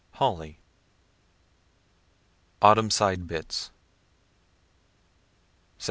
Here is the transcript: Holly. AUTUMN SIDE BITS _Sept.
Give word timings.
Holly. 0.13 0.57
AUTUMN 2.63 2.89
SIDE 2.89 3.27
BITS 3.27 3.69
_Sept. 3.69 3.71